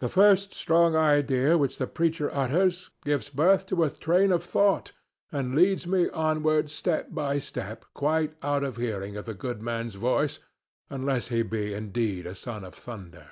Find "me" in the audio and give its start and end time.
5.86-6.10